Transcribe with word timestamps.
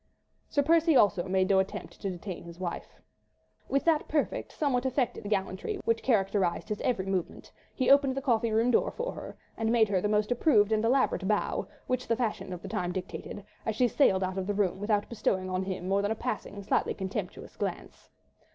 Sir 0.49 0.63
Percy 0.63 0.95
also 0.95 1.27
made 1.27 1.47
no 1.47 1.59
attempt 1.59 2.01
to 2.01 2.09
detain 2.09 2.43
his 2.43 2.57
wife. 2.59 2.99
With 3.69 3.85
that 3.85 4.07
perfect, 4.07 4.51
somewhat 4.51 4.83
affected 4.83 5.29
gallantry 5.29 5.79
which 5.85 6.01
characterised 6.01 6.69
his 6.69 6.81
every 6.81 7.05
movement, 7.05 7.51
he 7.75 7.91
opened 7.91 8.15
the 8.15 8.21
coffee 8.23 8.51
room 8.51 8.71
door 8.71 8.89
for 8.89 9.11
her, 9.11 9.37
and 9.55 9.71
made 9.71 9.89
her 9.89 10.01
the 10.01 10.07
most 10.09 10.31
approved 10.31 10.71
and 10.71 10.83
elaborate 10.83 11.27
bow, 11.27 11.67
which 11.85 12.07
the 12.07 12.15
fashion 12.15 12.51
of 12.51 12.63
the 12.63 12.67
time 12.67 12.91
dictated, 12.91 13.45
as 13.63 13.75
she 13.75 13.87
sailed 13.87 14.23
out 14.23 14.39
of 14.39 14.47
the 14.47 14.55
room 14.55 14.79
without 14.79 15.07
bestowing 15.07 15.51
on 15.51 15.61
him 15.61 15.87
more 15.87 16.01
than 16.01 16.09
a 16.09 16.15
passing, 16.15 16.63
slightly 16.63 16.95
contemptuous 16.95 17.55
glance. 17.55 18.09